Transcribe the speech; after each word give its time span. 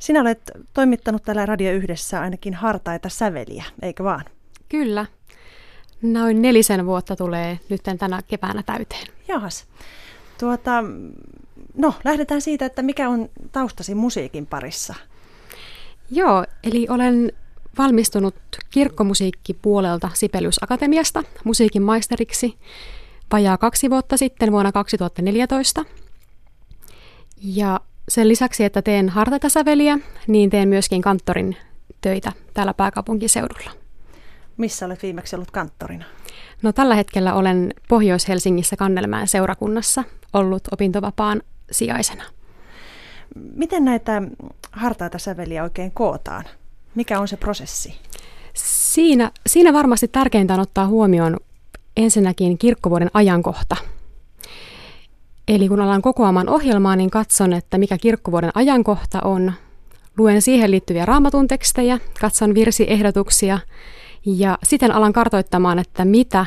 Sinä 0.00 0.20
olet 0.20 0.50
toimittanut 0.74 1.22
täällä 1.22 1.46
Radio 1.46 1.72
Yhdessä 1.72 2.20
ainakin 2.20 2.54
hartaita 2.54 3.08
säveliä, 3.08 3.64
eikö 3.82 4.04
vaan? 4.04 4.24
Kyllä. 4.68 5.06
Noin 6.02 6.42
nelisen 6.42 6.86
vuotta 6.86 7.16
tulee 7.16 7.60
nyt 7.68 7.80
tänä 7.98 8.22
keväänä 8.22 8.62
täyteen. 8.62 9.06
Jahas. 9.28 9.64
Tuota, 10.38 10.84
no, 11.74 11.94
lähdetään 12.04 12.40
siitä, 12.40 12.66
että 12.66 12.82
mikä 12.82 13.08
on 13.08 13.28
taustasi 13.52 13.94
musiikin 13.94 14.46
parissa? 14.46 14.94
Joo, 16.10 16.44
eli 16.64 16.86
olen 16.90 17.32
valmistunut 17.78 18.34
kirkkomusiikkipuolelta 18.70 20.10
Sibelius 20.14 20.62
Akatemiasta 20.62 21.22
musiikin 21.44 21.82
maisteriksi 21.82 22.58
vajaa 23.32 23.58
kaksi 23.58 23.90
vuotta 23.90 24.16
sitten 24.16 24.52
vuonna 24.52 24.72
2014. 24.72 25.84
Ja 27.42 27.80
sen 28.10 28.28
lisäksi, 28.28 28.64
että 28.64 28.82
teen 28.82 29.08
hartaita 29.08 29.48
säveliä, 29.48 29.98
niin 30.26 30.50
teen 30.50 30.68
myöskin 30.68 31.02
kanttorin 31.02 31.56
töitä 32.00 32.32
täällä 32.54 32.74
pääkaupunkiseudulla. 32.74 33.70
Missä 34.56 34.86
olet 34.86 35.02
viimeksi 35.02 35.36
ollut 35.36 35.50
kanttorina? 35.50 36.04
No 36.62 36.72
tällä 36.72 36.94
hetkellä 36.94 37.34
olen 37.34 37.74
Pohjois-Helsingissä 37.88 38.76
Kannelmäen 38.76 39.28
seurakunnassa 39.28 40.04
ollut 40.32 40.62
opintovapaan 40.72 41.42
sijaisena. 41.70 42.24
Miten 43.54 43.84
näitä 43.84 44.22
hartaita 44.72 45.18
säveliä 45.18 45.62
oikein 45.62 45.90
kootaan? 45.90 46.44
Mikä 46.94 47.20
on 47.20 47.28
se 47.28 47.36
prosessi? 47.36 47.94
Siinä, 48.54 49.30
siinä 49.46 49.72
varmasti 49.72 50.08
tärkeintä 50.08 50.54
on 50.54 50.60
ottaa 50.60 50.86
huomioon 50.86 51.36
ensinnäkin 51.96 52.58
kirkkovuoden 52.58 53.10
ajankohta. 53.14 53.76
Eli 55.50 55.68
kun 55.68 55.80
alan 55.80 56.02
kokoamaan 56.02 56.48
ohjelmaa, 56.48 56.96
niin 56.96 57.10
katson, 57.10 57.52
että 57.52 57.78
mikä 57.78 57.98
kirkkovuoden 57.98 58.50
ajankohta 58.54 59.20
on. 59.24 59.52
Luen 60.18 60.42
siihen 60.42 60.70
liittyviä 60.70 61.06
raamatun 61.06 61.48
tekstejä, 61.48 61.98
katson 62.20 62.54
virsiehdotuksia 62.54 63.58
ja 64.26 64.58
sitten 64.62 64.92
alan 64.92 65.12
kartoittamaan, 65.12 65.78
että 65.78 66.04
mitä, 66.04 66.46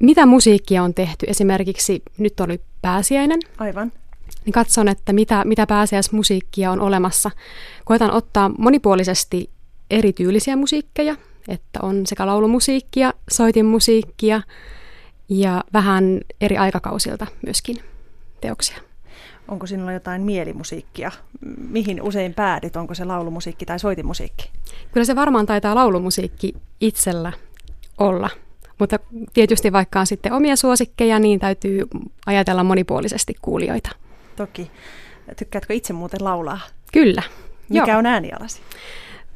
mitä 0.00 0.26
musiikkia 0.26 0.82
on 0.82 0.94
tehty. 0.94 1.26
Esimerkiksi 1.28 2.02
nyt 2.18 2.40
oli 2.40 2.60
pääsiäinen. 2.82 3.40
Aivan. 3.58 3.92
Niin 4.44 4.52
katson, 4.52 4.88
että 4.88 5.12
mitä, 5.12 5.44
mitä 5.44 5.66
pääsiäismusiikkia 5.66 6.70
on 6.70 6.80
olemassa. 6.80 7.30
Koitan 7.84 8.10
ottaa 8.10 8.50
monipuolisesti 8.58 9.50
erityylisiä 9.90 10.56
musiikkeja, 10.56 11.16
että 11.48 11.78
on 11.82 12.06
sekä 12.06 12.26
laulumusiikkia, 12.26 13.12
soitinmusiikkia 13.30 14.42
ja 15.28 15.64
vähän 15.72 16.20
eri 16.40 16.56
aikakausilta 16.56 17.26
myöskin 17.46 17.93
teoksia. 18.44 18.76
Onko 19.48 19.66
sinulla 19.66 19.92
jotain 19.92 20.22
mielimusiikkia? 20.22 21.10
Mihin 21.68 22.02
usein 22.02 22.34
päädyt? 22.34 22.76
Onko 22.76 22.94
se 22.94 23.04
laulumusiikki 23.04 23.66
tai 23.66 23.78
soitimusiikki? 23.78 24.50
Kyllä 24.92 25.04
se 25.04 25.16
varmaan 25.16 25.46
taitaa 25.46 25.74
laulumusiikki 25.74 26.52
itsellä 26.80 27.32
olla. 27.98 28.30
Mutta 28.78 28.98
tietysti 29.32 29.72
vaikka 29.72 30.00
on 30.00 30.06
sitten 30.06 30.32
omia 30.32 30.56
suosikkeja, 30.56 31.18
niin 31.18 31.40
täytyy 31.40 31.82
ajatella 32.26 32.64
monipuolisesti 32.64 33.34
kuulijoita. 33.42 33.90
Toki. 34.36 34.70
Tykkäätkö 35.36 35.74
itse 35.74 35.92
muuten 35.92 36.24
laulaa? 36.24 36.60
Kyllä. 36.92 37.22
Mikä 37.68 37.92
Joo. 37.92 37.98
on 37.98 38.06
äänialasi? 38.06 38.60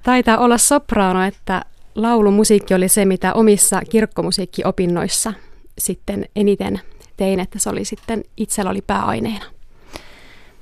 Taitaa 0.03 0.39
olla 0.39 0.59
sopraano, 0.59 1.25
että 1.25 1.63
laulumusiikki 1.95 2.75
oli 2.75 2.89
se, 2.89 3.05
mitä 3.05 3.33
omissa 3.33 3.81
kirkkomusiikkiopinnoissa 3.91 5.33
sitten 5.79 6.25
eniten 6.37 6.81
tein, 7.19 7.41
että 7.41 7.59
se 7.59 7.71
oli 7.71 7.85
sitten 7.85 8.25
itsellä 8.37 8.71
oli 8.71 8.83
pääaineena. 8.83 9.45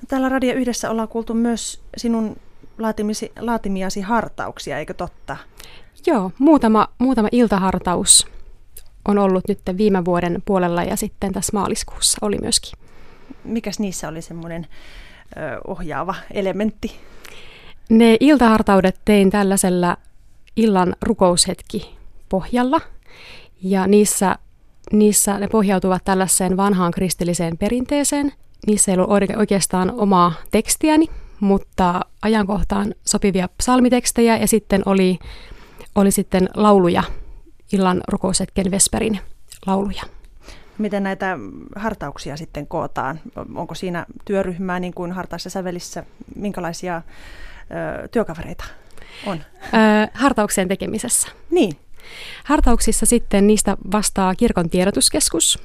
Täällä 0.09 0.29
Radio 0.29 0.55
Yhdessä 0.55 0.91
ollaan 0.91 1.09
kuultu 1.09 1.35
myös 1.35 1.81
sinun 1.97 2.37
laatimisi, 2.79 3.33
laatimiasi 3.41 4.01
hartauksia, 4.01 4.79
eikö 4.79 4.95
totta? 4.95 5.37
Joo, 6.07 6.31
muutama, 6.39 6.89
muutama 6.99 7.29
iltahartaus 7.33 8.27
on 9.09 9.19
ollut 9.19 9.49
nyt 9.49 9.61
viime 9.77 10.05
vuoden 10.05 10.43
puolella 10.45 10.83
ja 10.83 10.97
sitten 10.97 11.33
tässä 11.33 11.51
maaliskuussa 11.53 12.19
oli 12.23 12.39
myöskin. 12.39 12.79
Mikäs 13.45 13.79
niissä 13.79 14.09
oli 14.09 14.23
semmoinen 14.23 14.67
ohjaava 15.67 16.15
elementti? 16.31 16.97
Ne 17.91 18.17
iltahartaudet 18.21 19.01
tein 19.05 19.31
tällaisella 19.31 19.97
illan 20.57 20.97
rukoushetki 21.03 21.97
pohjalla 22.29 22.81
ja 23.63 23.87
niissä, 23.87 24.39
niissä 24.93 25.39
ne 25.39 25.49
pohjautuvat 25.49 26.05
tällaiseen 26.05 26.57
vanhaan 26.57 26.93
kristilliseen 26.93 27.59
perinteeseen. 27.59 28.33
Niissä 28.67 28.93
ei 28.93 28.99
ollut 28.99 29.37
oikeastaan 29.37 29.93
omaa 29.97 30.33
tekstiäni, 30.51 31.07
mutta 31.41 32.01
ajankohtaan 32.23 32.95
sopivia 33.07 33.49
psalmitekstejä 33.59 34.37
ja 34.37 34.47
sitten 34.49 34.83
oli, 34.87 35.19
oli 35.95 36.11
sitten 36.11 36.49
lauluja, 36.55 37.03
illan 37.73 38.01
rukoushetken 38.09 38.71
Vesperin 38.71 39.21
lauluja. 39.67 40.03
Miten 40.79 41.03
näitä 41.03 41.39
hartauksia 41.77 42.37
sitten 42.37 42.67
kootaan? 42.67 43.21
Onko 43.55 43.75
siinä 43.75 44.07
työryhmää 44.25 44.81
niin 44.81 44.95
kuin 44.95 45.13
hartaissa 45.13 45.51
sävelissä? 45.51 46.05
Minkälaisia 46.35 46.97
ö, 46.97 48.09
työkavereita 48.09 48.65
on? 49.27 49.41
Ö, 49.65 49.69
hartauksien 50.15 50.69
tekemisessä. 50.69 51.29
Niin. 51.51 51.77
Hartauksissa 52.45 53.07
sitten 53.07 53.47
niistä 53.47 53.77
vastaa 53.93 54.35
kirkon 54.35 54.71
tiedotuskeskus 54.71 55.59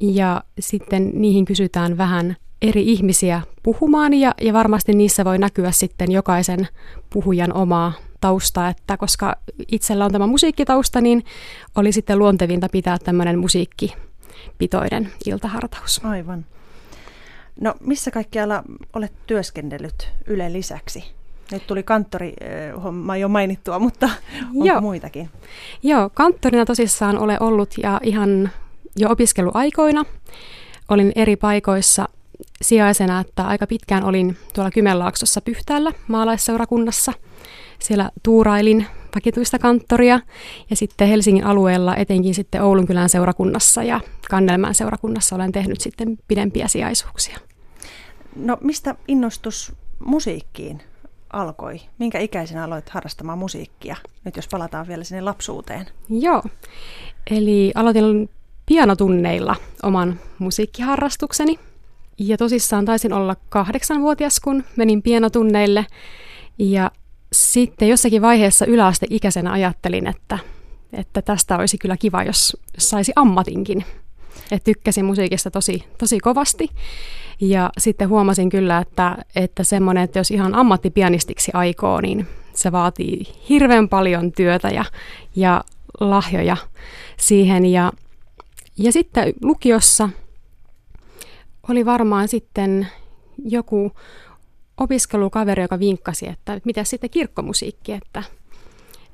ja 0.00 0.42
sitten 0.60 1.10
niihin 1.14 1.44
kysytään 1.44 1.98
vähän 1.98 2.36
eri 2.62 2.82
ihmisiä 2.92 3.42
puhumaan 3.62 4.14
ja, 4.14 4.34
ja 4.40 4.52
varmasti 4.52 4.92
niissä 4.92 5.24
voi 5.24 5.38
näkyä 5.38 5.70
sitten 5.70 6.12
jokaisen 6.12 6.68
puhujan 7.10 7.52
omaa 7.52 7.92
tausta, 8.20 8.68
että 8.68 8.96
koska 8.96 9.36
itsellä 9.72 10.04
on 10.04 10.12
tämä 10.12 10.26
musiikkitausta, 10.26 11.00
niin 11.00 11.24
oli 11.74 11.92
sitten 11.92 12.18
luontevinta 12.18 12.68
pitää 12.72 12.98
tämmöinen 12.98 13.38
musiikkipitoinen 13.38 15.12
iltahartaus. 15.26 16.00
Aivan. 16.04 16.46
No 17.60 17.74
missä 17.80 18.10
kaikkialla 18.10 18.62
olet 18.92 19.12
työskennellyt 19.26 20.08
Yle 20.26 20.52
lisäksi? 20.52 21.04
Nyt 21.52 21.66
tuli 21.66 21.82
kanttorihomma 21.82 23.16
jo 23.16 23.28
mainittua, 23.28 23.78
mutta 23.78 24.10
onko 24.54 24.66
Joo. 24.66 24.80
muitakin? 24.80 25.30
Joo, 25.82 26.10
kanttorina 26.14 26.64
tosissaan 26.64 27.18
ole 27.18 27.36
ollut 27.40 27.74
ja 27.82 28.00
ihan 28.02 28.50
jo 28.96 29.10
opiskeluaikoina. 29.10 30.04
Olin 30.88 31.12
eri 31.16 31.36
paikoissa 31.36 32.08
sijaisena, 32.62 33.20
että 33.20 33.44
aika 33.44 33.66
pitkään 33.66 34.04
olin 34.04 34.36
tuolla 34.54 34.70
Kymenlaaksossa 34.70 35.40
Pyhtäällä 35.40 35.92
maalaisseurakunnassa. 36.08 37.12
Siellä 37.78 38.10
tuurailin 38.22 38.86
vakituista 39.14 39.58
kanttoria 39.58 40.20
ja 40.70 40.76
sitten 40.76 41.08
Helsingin 41.08 41.44
alueella 41.44 41.96
etenkin 41.96 42.34
sitten 42.34 42.62
Oulunkylän 42.62 43.08
seurakunnassa 43.08 43.82
ja 43.82 44.00
Kannelmään 44.30 44.74
seurakunnassa 44.74 45.36
olen 45.36 45.52
tehnyt 45.52 45.80
sitten 45.80 46.18
pidempiä 46.28 46.68
sijaisuuksia. 46.68 47.38
No 48.36 48.58
mistä 48.60 48.94
innostus 49.08 49.72
musiikkiin 49.98 50.82
alkoi? 51.32 51.80
Minkä 51.98 52.18
ikäisenä 52.18 52.64
aloit 52.64 52.88
harrastamaan 52.88 53.38
musiikkia? 53.38 53.96
Nyt 54.24 54.36
jos 54.36 54.48
palataan 54.48 54.88
vielä 54.88 55.04
sinne 55.04 55.20
lapsuuteen. 55.20 55.86
Joo, 56.08 56.42
eli 57.30 57.72
aloitin 57.74 58.30
pianotunneilla 58.66 59.56
oman 59.82 60.20
musiikkiharrastukseni. 60.38 61.58
Ja 62.18 62.36
tosissaan 62.36 62.84
taisin 62.84 63.12
olla 63.12 63.36
kahdeksanvuotias, 63.48 64.40
kun 64.40 64.64
menin 64.76 65.02
pianotunneille. 65.02 65.86
Ja 66.58 66.90
sitten 67.32 67.88
jossakin 67.88 68.22
vaiheessa 68.22 68.66
yläasteikäisenä 68.66 69.52
ajattelin, 69.52 70.06
että, 70.06 70.38
että 70.92 71.22
tästä 71.22 71.56
olisi 71.56 71.78
kyllä 71.78 71.96
kiva, 71.96 72.22
jos 72.22 72.56
saisi 72.78 73.12
ammatinkin. 73.16 73.84
Et 74.50 74.64
tykkäsin 74.64 75.04
musiikista 75.04 75.50
tosi, 75.50 75.84
tosi 75.98 76.18
kovasti. 76.18 76.70
Ja 77.40 77.70
sitten 77.78 78.08
huomasin 78.08 78.50
kyllä, 78.50 78.78
että, 78.78 79.16
että 79.36 79.64
semmoinen, 79.64 80.04
että 80.04 80.18
jos 80.18 80.30
ihan 80.30 80.54
ammattipianistiksi 80.54 81.50
aikoo, 81.54 82.00
niin 82.00 82.26
se 82.54 82.72
vaatii 82.72 83.24
hirveän 83.48 83.88
paljon 83.88 84.32
työtä 84.32 84.68
ja, 84.68 84.84
ja 85.36 85.64
lahjoja 86.00 86.56
siihen. 87.16 87.66
Ja, 87.66 87.92
ja 88.78 88.92
sitten 88.92 89.32
lukiossa 89.42 90.08
oli 91.68 91.86
varmaan 91.86 92.28
sitten 92.28 92.88
joku 93.44 93.92
opiskelukaveri, 94.76 95.62
joka 95.62 95.78
vinkkasi, 95.78 96.28
että 96.28 96.60
mitä 96.64 96.84
sitten 96.84 97.10
kirkkomusiikki, 97.10 97.92
että, 97.92 98.22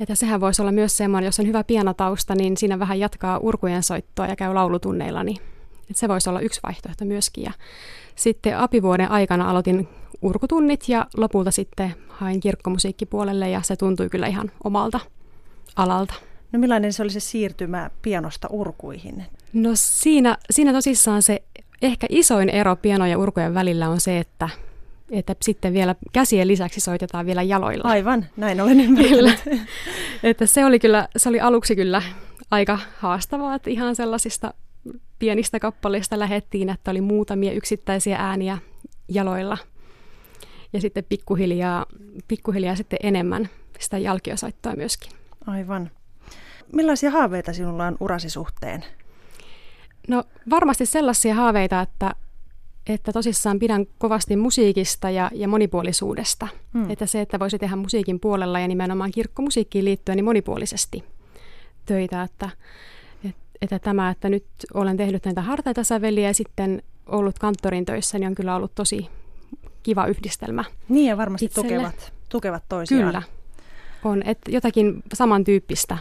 että 0.00 0.14
sehän 0.14 0.41
voisi 0.41 0.62
olla 0.62 0.73
myös 0.73 0.96
semmoinen, 0.96 1.29
jos 1.29 1.41
on 1.41 1.46
hyvä 1.46 1.64
pianotausta, 1.64 2.35
niin 2.35 2.56
siinä 2.56 2.79
vähän 2.79 3.00
jatkaa 3.00 3.38
urkujen 3.38 3.82
soittoa 3.82 4.26
ja 4.26 4.37
käy 4.37 4.55
laulutunneilla, 4.55 5.25
niin 5.25 5.37
että 5.91 6.00
se 6.00 6.08
voisi 6.08 6.29
olla 6.31 6.41
yksi 6.41 6.61
vaihtoehto 6.67 7.05
myöskin. 7.05 7.44
Ja 7.44 7.52
sitten 8.14 8.58
apivuoden 8.58 9.11
aikana 9.11 9.50
aloitin 9.50 9.88
urkutunnit 10.23 10.88
ja 10.88 11.06
lopulta 11.17 11.50
sitten 11.50 11.94
hain 12.08 12.41
kirkkomusiikkipuolelle 12.41 13.50
ja 13.50 13.62
se 13.62 13.76
tuntui 13.76 14.08
kyllä 14.08 14.26
ihan 14.26 14.50
omalta 14.64 15.00
alalta. 15.76 16.14
No 16.52 16.58
millainen 16.58 16.93
se 16.93 17.02
oli 17.02 17.11
se 17.11 17.20
siirtymä 17.20 17.91
pianosta 18.02 18.49
urkuihin? 18.50 19.25
No 19.52 19.70
siinä, 19.75 20.38
siinä 20.50 20.73
tosissaan 20.73 21.23
se 21.23 21.43
ehkä 21.82 22.06
isoin 22.11 22.49
ero 22.49 22.76
piano 22.76 23.06
ja 23.06 23.19
urkujen 23.19 23.55
välillä 23.55 23.88
on 23.88 24.00
se, 24.00 24.19
että 24.19 24.49
että 25.10 25.36
sitten 25.42 25.72
vielä 25.72 25.94
käsien 26.12 26.48
lisäksi 26.48 26.80
soitetaan 26.80 27.26
vielä 27.26 27.42
jaloilla. 27.42 27.88
Aivan, 27.88 28.26
näin 28.36 28.60
olen 28.60 28.80
ymmärtänyt. 28.80 29.42
että 30.22 30.46
se 30.46 30.64
oli 30.64 30.78
kyllä, 30.78 31.08
se 31.16 31.28
oli 31.28 31.40
aluksi 31.40 31.76
kyllä 31.76 32.02
aika 32.50 32.78
haastavaa, 32.98 33.54
että 33.54 33.70
ihan 33.70 33.96
sellaisista 33.96 34.54
pienistä 35.18 35.60
kappaleista 35.60 36.18
lähettiin, 36.18 36.68
että 36.68 36.90
oli 36.90 37.00
muutamia 37.00 37.52
yksittäisiä 37.52 38.16
ääniä 38.18 38.58
jaloilla. 39.08 39.58
Ja 40.72 40.80
sitten 40.80 41.04
pikkuhiljaa, 41.08 41.86
pikkuhiljaa 42.28 42.76
sitten 42.76 42.98
enemmän 43.02 43.48
sitä 43.80 43.98
jalkiosaittoa 43.98 44.72
myöskin. 44.76 45.12
Aivan. 45.46 45.90
Millaisia 46.72 47.10
haaveita 47.10 47.52
sinulla 47.52 47.86
on 47.86 47.96
urasi 48.00 48.30
suhteen? 48.30 48.84
No 50.08 50.24
varmasti 50.50 50.86
sellaisia 50.86 51.34
haaveita, 51.34 51.80
että, 51.80 52.14
että 52.86 53.12
tosissaan 53.12 53.58
pidän 53.58 53.86
kovasti 53.98 54.36
musiikista 54.36 55.10
ja, 55.10 55.31
ja 55.34 55.48
monipuolisuudesta. 55.48 56.48
Hmm. 56.75 56.90
Että 56.90 57.06
se, 57.06 57.20
että 57.20 57.38
voisi 57.38 57.58
tehdä 57.58 57.76
musiikin 57.76 58.20
puolella 58.20 58.60
ja 58.60 58.69
nimenomaan 58.69 59.10
kirkkomusiikkiin 59.10 59.84
liittyen 59.84 60.16
niin 60.16 60.25
monipuolisesti 60.25 61.04
töitä. 61.86 62.22
Että, 62.22 62.50
että 63.62 63.78
tämä, 63.78 64.10
että 64.10 64.28
nyt 64.28 64.44
olen 64.75 64.96
tehnyt 64.96 65.25
näitä 65.25 65.42
hartaita 65.42 65.84
säveliä 65.84 66.28
ja 66.28 66.34
sitten 66.34 66.82
ollut 67.06 67.38
kanttorin 67.38 67.84
töissä, 67.84 68.19
niin 68.19 68.28
on 68.28 68.34
kyllä 68.34 68.56
ollut 68.56 68.75
tosi 68.75 69.08
kiva 69.82 70.06
yhdistelmä. 70.06 70.64
Niin 70.88 71.08
ja 71.08 71.16
varmasti 71.16 71.48
tukevat, 71.48 72.12
tukevat 72.28 72.62
toisiaan. 72.69 73.06
Kyllä. 73.06 73.22
On, 74.04 74.22
että 74.22 74.50
jotakin 74.50 75.02
samantyyppistä 75.12 75.98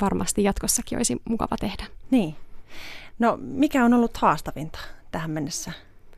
varmasti 0.00 0.42
jatkossakin 0.42 0.98
olisi 0.98 1.16
mukava 1.24 1.56
tehdä. 1.60 1.84
Niin. 2.10 2.36
No 3.18 3.38
mikä 3.40 3.84
on 3.84 3.94
ollut 3.94 4.16
haastavinta 4.16 4.78
tähän 5.10 5.30
mennessä 5.30 5.72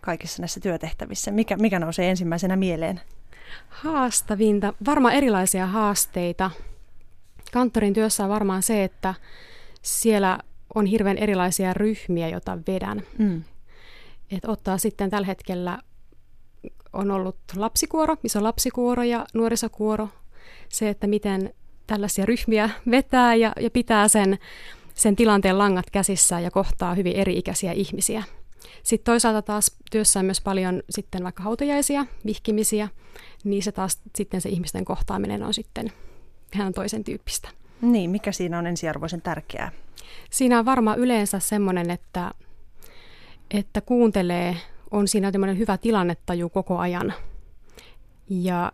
kaikissa 0.05 0.43
näissä 0.43 0.61
työtehtävissä? 0.61 1.31
Mikä, 1.31 1.57
mikä 1.57 1.79
nousee 1.79 2.11
ensimmäisenä 2.11 2.57
mieleen? 2.57 3.01
Haastavinta, 3.69 4.73
varmaan 4.87 5.15
erilaisia 5.15 5.67
haasteita. 5.67 6.51
Kanttorin 7.53 7.95
työssä 7.95 8.25
on 8.25 8.31
varmaan 8.31 8.63
se, 8.63 8.85
että 8.85 9.15
siellä 9.83 10.39
on 10.75 10.87
hirveän 10.87 11.19
erilaisia 11.19 11.75
ryhmiä, 11.75 12.29
joita 12.29 12.59
vedän. 12.67 13.03
Mm. 13.19 13.45
Et 14.31 14.45
ottaa 14.47 14.79
sitten 14.79 15.11
tällä 15.11 15.27
hetkellä 15.27 15.79
on 16.93 17.11
ollut 17.11 17.37
lapsikuoro, 17.57 18.17
missä 18.23 18.39
on 18.39 18.45
lapsikuoro 18.45 19.03
ja 19.03 19.27
nuorisokuoro. 19.35 20.09
Se, 20.69 20.89
että 20.89 21.07
miten 21.07 21.55
tällaisia 21.87 22.27
ryhmiä 22.27 22.71
vetää 22.91 23.35
ja, 23.35 23.53
ja 23.61 23.71
pitää 23.71 24.09
sen, 24.09 24.39
sen 24.95 25.17
tilanteen 25.17 25.59
langat 25.59 25.91
käsissä 25.91 26.41
ja 26.41 26.51
kohtaa 26.51 26.95
hyvin 26.95 27.17
eri-ikäisiä 27.17 27.73
ihmisiä. 27.73 28.23
Sitten 28.83 29.13
toisaalta 29.13 29.43
taas 29.43 29.77
työssä 29.91 30.21
on 30.21 30.27
myös 30.27 30.41
paljon 30.41 30.83
sitten 30.91 31.25
vaikka 31.25 31.43
hautajaisia, 31.43 32.07
vihkimisiä, 32.27 32.89
niin 33.45 33.63
se 33.63 33.73
taas 33.73 34.01
sitten 34.17 34.41
se 34.41 34.49
ihmisten 34.49 34.85
kohtaaminen 34.85 35.43
on 35.43 35.55
sitten 35.55 35.93
ihan 36.55 36.73
toisen 36.73 37.05
tyyppistä. 37.05 37.49
Niin, 37.81 38.11
mikä 38.11 38.33
siinä 38.33 38.59
on 38.59 38.67
ensiarvoisen 38.67 39.23
tärkeää? 39.23 39.73
Siinä 40.31 40.59
on 40.59 40.65
varmaan 40.65 40.99
yleensä 40.99 41.39
semmoinen, 41.39 41.91
että, 41.91 42.31
että 43.51 43.81
kuuntelee, 43.81 44.57
on 44.91 45.09
siinä 45.09 45.33
tämmöinen 45.33 45.59
hyvä 45.59 45.79
tilannetaju 45.79 46.49
koko 46.49 46.79
ajan. 46.79 47.15
Ja, 48.31 48.73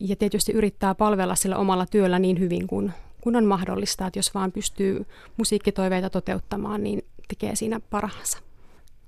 ja 0.00 0.16
tietysti 0.16 0.52
yrittää 0.52 0.94
palvella 0.94 1.34
sillä 1.34 1.56
omalla 1.56 1.86
työllä 1.86 2.18
niin 2.18 2.38
hyvin 2.38 2.66
kuin 2.66 2.92
kun 3.20 3.36
on 3.36 3.44
mahdollista, 3.44 4.06
että 4.06 4.18
jos 4.18 4.34
vaan 4.34 4.52
pystyy 4.52 5.06
musiikkitoiveita 5.36 6.10
toteuttamaan, 6.10 6.82
niin 6.82 7.02
tekee 7.28 7.56
siinä 7.56 7.80
parhaansa. 7.80 8.38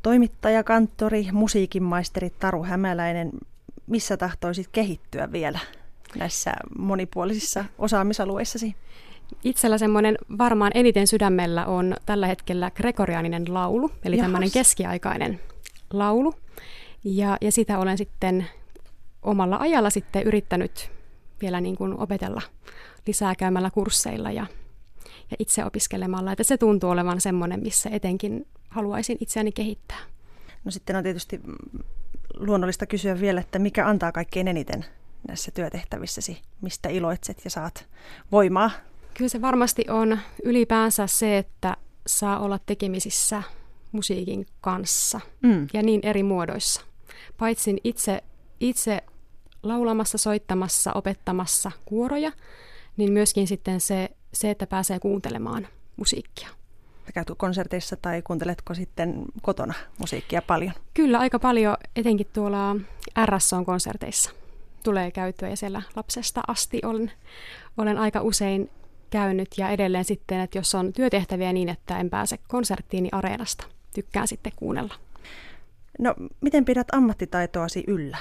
Toimittaja, 0.02 0.64
kanttori, 0.64 1.26
musiikinmaisteri 1.32 2.30
Taru 2.30 2.64
Hämäläinen, 2.64 3.30
missä 3.86 4.16
tahtoisit 4.16 4.68
kehittyä 4.72 5.32
vielä 5.32 5.58
näissä 6.16 6.52
monipuolisissa 6.78 7.64
osaamisalueissasi? 7.78 8.76
Itsellä 9.44 9.78
semmoinen 9.78 10.18
varmaan 10.38 10.72
eniten 10.74 11.06
sydämellä 11.06 11.66
on 11.66 11.96
tällä 12.06 12.26
hetkellä 12.26 12.70
gregorianinen 12.70 13.54
laulu, 13.54 13.90
eli 14.04 14.16
Jahas. 14.16 14.26
tämmöinen 14.26 14.50
keskiaikainen 14.50 15.40
laulu. 15.92 16.34
Ja, 17.04 17.36
ja 17.40 17.52
sitä 17.52 17.78
olen 17.78 17.98
sitten 17.98 18.46
omalla 19.22 19.56
ajalla 19.56 19.90
sitten 19.90 20.22
yrittänyt 20.22 20.90
vielä 21.42 21.60
niin 21.60 21.76
kuin 21.76 21.98
opetella 21.98 22.42
lisää 23.06 23.34
käymällä 23.34 23.70
kursseilla 23.70 24.30
ja, 24.30 24.46
ja 25.30 25.36
itse 25.38 25.64
opiskelemalla. 25.64 26.32
Että 26.32 26.44
se 26.44 26.58
tuntuu 26.58 26.90
olevan 26.90 27.20
semmoinen, 27.20 27.60
missä 27.60 27.90
etenkin 27.92 28.46
haluaisin 28.70 29.16
itseäni 29.20 29.52
kehittää. 29.52 29.98
No 30.64 30.70
sitten 30.70 30.96
on 30.96 31.02
tietysti 31.02 31.40
luonnollista 32.36 32.86
kysyä 32.86 33.20
vielä, 33.20 33.40
että 33.40 33.58
mikä 33.58 33.88
antaa 33.88 34.12
kaikkein 34.12 34.48
eniten 34.48 34.84
näissä 35.28 35.50
työtehtävissäsi, 35.50 36.42
mistä 36.60 36.88
iloitset 36.88 37.40
ja 37.44 37.50
saat 37.50 37.86
voimaa 38.32 38.70
Kyllä 39.14 39.28
se 39.28 39.40
varmasti 39.40 39.84
on 39.88 40.18
ylipäänsä 40.44 41.06
se, 41.06 41.38
että 41.38 41.76
saa 42.06 42.38
olla 42.38 42.58
tekemisissä 42.66 43.42
musiikin 43.92 44.46
kanssa 44.60 45.20
mm. 45.42 45.66
ja 45.72 45.82
niin 45.82 46.00
eri 46.02 46.22
muodoissa. 46.22 46.80
Paitsi 47.38 47.76
itse, 47.84 48.22
itse 48.60 49.00
laulamassa, 49.62 50.18
soittamassa, 50.18 50.92
opettamassa 50.92 51.72
kuoroja, 51.84 52.32
niin 52.96 53.12
myöskin 53.12 53.46
sitten 53.46 53.80
se, 53.80 54.08
se, 54.32 54.50
että 54.50 54.66
pääsee 54.66 54.98
kuuntelemaan 54.98 55.68
musiikkia. 55.96 56.48
Käytkö 57.12 57.34
konserteissa 57.34 57.96
tai 57.96 58.22
kuunteletko 58.22 58.74
sitten 58.74 59.24
kotona 59.42 59.74
musiikkia 59.98 60.42
paljon? 60.42 60.72
Kyllä, 60.94 61.18
aika 61.18 61.38
paljon, 61.38 61.76
etenkin 61.96 62.26
tuolla 62.32 62.76
RSO-konserteissa 63.26 64.30
tulee 64.84 65.10
käytyä 65.10 65.48
ja 65.48 65.56
siellä 65.56 65.82
lapsesta 65.96 66.40
asti 66.46 66.80
olen, 66.84 67.12
olen 67.76 67.98
aika 67.98 68.20
usein 68.20 68.70
käynyt 69.10 69.48
ja 69.58 69.68
edelleen 69.68 70.04
sitten, 70.04 70.40
että 70.40 70.58
jos 70.58 70.74
on 70.74 70.92
työtehtäviä 70.92 71.52
niin, 71.52 71.68
että 71.68 71.98
en 71.98 72.10
pääse 72.10 72.38
konserttiin, 72.48 73.02
niin 73.02 73.14
areenasta 73.14 73.64
tykkään 73.94 74.28
sitten 74.28 74.52
kuunnella. 74.56 74.94
No, 75.98 76.14
miten 76.40 76.64
pidät 76.64 76.86
ammattitaitoasi 76.92 77.84
yllä? 77.86 78.18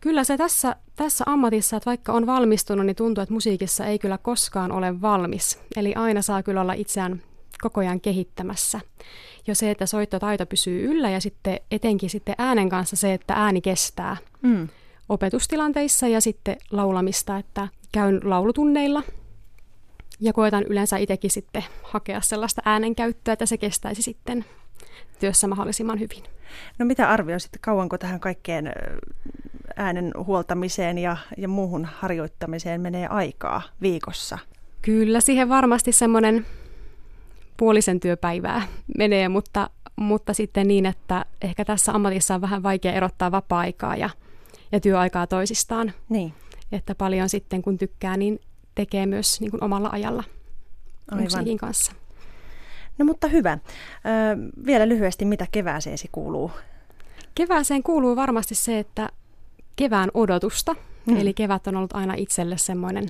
Kyllä 0.00 0.24
se 0.24 0.36
tässä, 0.36 0.76
tässä 0.96 1.24
ammatissa, 1.26 1.76
että 1.76 1.90
vaikka 1.90 2.12
on 2.12 2.26
valmistunut, 2.26 2.86
niin 2.86 2.96
tuntuu, 2.96 3.22
että 3.22 3.32
musiikissa 3.32 3.86
ei 3.86 3.98
kyllä 3.98 4.18
koskaan 4.18 4.72
ole 4.72 5.00
valmis. 5.00 5.60
Eli 5.76 5.94
aina 5.94 6.22
saa 6.22 6.42
kyllä 6.42 6.60
olla 6.60 6.72
itseään 6.72 7.22
koko 7.62 7.80
ajan 7.80 8.00
kehittämässä. 8.00 8.80
Jo 9.46 9.54
se, 9.54 9.70
että 9.70 9.86
soittotaito 9.86 10.46
pysyy 10.46 10.90
yllä 10.90 11.10
ja 11.10 11.20
sitten 11.20 11.60
etenkin 11.70 12.10
sitten 12.10 12.34
äänen 12.38 12.68
kanssa 12.68 12.96
se, 12.96 13.14
että 13.14 13.34
ääni 13.34 13.60
kestää 13.60 14.16
mm. 14.42 14.68
opetustilanteissa 15.08 16.08
ja 16.08 16.20
sitten 16.20 16.56
laulamista, 16.70 17.38
että 17.38 17.68
käyn 17.92 18.20
laulutunneilla 18.24 19.02
ja 20.20 20.32
koetan 20.32 20.64
yleensä 20.64 20.96
itsekin 20.96 21.30
sitten 21.30 21.64
hakea 21.82 22.20
sellaista 22.20 22.62
äänenkäyttöä, 22.64 23.32
että 23.32 23.46
se 23.46 23.58
kestäisi 23.58 24.02
sitten 24.02 24.44
työssä 25.20 25.48
mahdollisimman 25.48 26.00
hyvin. 26.00 26.22
No 26.78 26.86
mitä 26.86 27.10
arvioisit, 27.10 27.50
kauanko 27.60 27.98
tähän 27.98 28.20
kaikkeen 28.20 28.72
äänen 29.76 30.12
huoltamiseen 30.24 30.98
ja, 30.98 31.16
ja 31.36 31.48
muuhun 31.48 31.84
harjoittamiseen 31.84 32.80
menee 32.80 33.06
aikaa 33.06 33.62
viikossa? 33.82 34.38
Kyllä, 34.82 35.20
siihen 35.20 35.48
varmasti 35.48 35.92
semmoinen 35.92 36.46
puolisen 37.58 38.00
työpäivää 38.00 38.62
menee, 38.98 39.28
mutta, 39.28 39.70
mutta 39.96 40.34
sitten 40.34 40.68
niin, 40.68 40.86
että 40.86 41.24
ehkä 41.42 41.64
tässä 41.64 41.92
ammatissa 41.92 42.34
on 42.34 42.40
vähän 42.40 42.62
vaikea 42.62 42.92
erottaa 42.92 43.32
vapaa-aikaa 43.32 43.96
ja, 43.96 44.10
ja 44.72 44.80
työaikaa 44.80 45.26
toisistaan. 45.26 45.92
Niin. 46.08 46.32
Että 46.72 46.94
paljon 46.94 47.28
sitten 47.28 47.62
kun 47.62 47.78
tykkää, 47.78 48.16
niin 48.16 48.40
tekee 48.74 49.06
myös 49.06 49.40
niin 49.40 49.50
kuin 49.50 49.64
omalla 49.64 49.88
ajalla 49.92 50.24
Aivan. 51.10 51.24
musiikin 51.24 51.58
kanssa. 51.58 51.92
No 52.98 53.04
mutta 53.04 53.28
hyvä. 53.28 53.52
Ö, 53.52 53.58
vielä 54.66 54.88
lyhyesti, 54.88 55.24
mitä 55.24 55.46
kevääseesi 55.52 56.08
kuuluu? 56.12 56.50
Kevääseen 57.34 57.82
kuuluu 57.82 58.16
varmasti 58.16 58.54
se, 58.54 58.78
että 58.78 59.08
kevään 59.76 60.10
odotusta. 60.14 60.76
Mm. 61.06 61.16
Eli 61.16 61.34
kevät 61.34 61.66
on 61.66 61.76
ollut 61.76 61.92
aina 61.94 62.14
itselle 62.14 62.58
semmoinen 62.58 63.06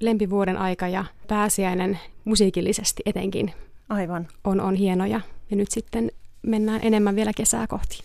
lempivuoden 0.00 0.56
aika 0.56 0.88
ja 0.88 1.04
pääsiäinen 1.28 1.98
musiikillisesti 2.24 3.02
etenkin 3.06 3.52
Aivan. 3.88 4.28
On, 4.44 4.60
on 4.60 4.74
hienoja. 4.74 5.20
Ja 5.50 5.56
nyt 5.56 5.70
sitten 5.70 6.12
mennään 6.42 6.80
enemmän 6.82 7.16
vielä 7.16 7.32
kesää 7.36 7.66
kohti. 7.66 8.02